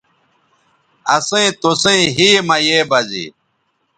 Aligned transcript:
اسئیں 1.15 1.49
توسئیں 1.61 2.05
ھے 2.15 2.29
مہ 2.47 2.57
یے 2.65 2.79
بزے 2.89 3.25